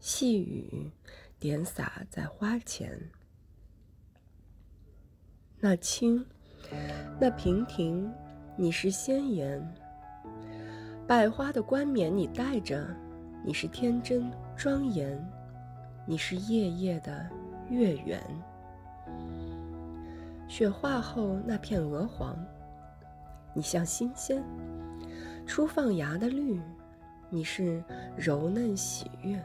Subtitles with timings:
[0.00, 0.90] 细雨
[1.40, 2.96] 点洒在花前，
[5.58, 6.24] 那青，
[7.18, 8.08] 那娉婷，
[8.56, 9.60] 你是仙颜；
[11.06, 12.86] 百花的冠冕你戴着，
[13.44, 15.18] 你是天真庄严；
[16.06, 17.28] 你是夜夜的
[17.68, 18.22] 月圆。
[20.46, 22.38] 雪化后那片鹅黄，
[23.52, 24.42] 你像新鲜
[25.44, 26.60] 初放芽的绿；
[27.28, 27.82] 你是
[28.16, 29.44] 柔嫩喜悦。